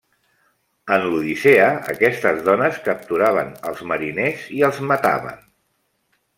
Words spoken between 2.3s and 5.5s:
dones capturaven als mariners i els mataven.